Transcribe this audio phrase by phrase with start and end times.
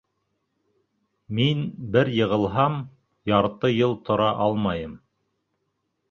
[1.39, 1.59] Мин
[1.95, 2.77] бер йығылһам,
[3.31, 4.97] ярты йыл тора алмайым.